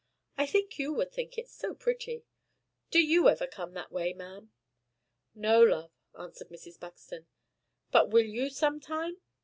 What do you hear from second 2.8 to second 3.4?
Do you